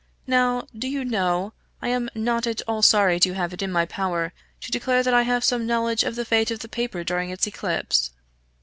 Now, 0.25 0.65
do 0.75 0.87
you 0.87 1.05
know, 1.05 1.53
I 1.79 1.89
am 1.89 2.09
not 2.15 2.47
at 2.47 2.63
all 2.67 2.81
sorry 2.81 3.19
to 3.19 3.33
have 3.35 3.53
it 3.53 3.61
in 3.61 3.71
my 3.71 3.85
power 3.85 4.33
to 4.61 4.71
declare 4.71 5.03
that 5.03 5.13
I 5.13 5.21
have 5.21 5.43
some 5.43 5.67
knowledge 5.67 6.03
of 6.03 6.15
the 6.15 6.25
fate 6.25 6.49
of 6.49 6.57
that 6.57 6.71
paper 6.71 7.03
during 7.03 7.29
its 7.29 7.45
eclipse." 7.45 8.09